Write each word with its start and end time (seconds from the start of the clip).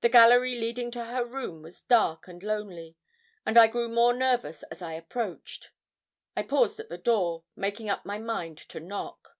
The 0.00 0.08
gallery 0.08 0.54
leading 0.54 0.92
to 0.92 1.06
her 1.06 1.24
room 1.24 1.60
was 1.62 1.82
dark 1.82 2.28
and 2.28 2.40
lonely, 2.40 2.96
and 3.44 3.58
I 3.58 3.66
grew 3.66 3.88
more 3.88 4.12
nervous 4.12 4.62
as 4.70 4.80
I 4.80 4.92
approached; 4.92 5.72
I 6.36 6.44
paused 6.44 6.78
at 6.78 6.88
the 6.88 6.96
door, 6.98 7.42
making 7.56 7.90
up 7.90 8.06
my 8.06 8.20
mind 8.20 8.58
to 8.58 8.78
knock. 8.78 9.36